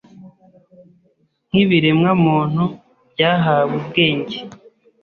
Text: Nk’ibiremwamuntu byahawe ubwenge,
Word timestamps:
Nk’ibiremwamuntu 1.49 2.63
byahawe 3.11 3.73
ubwenge, 3.79 4.37